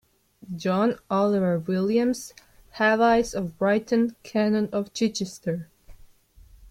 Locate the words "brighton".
3.59-4.15